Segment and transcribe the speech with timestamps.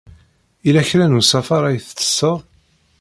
[0.65, 2.21] Yella kra n usafar ay tettessed?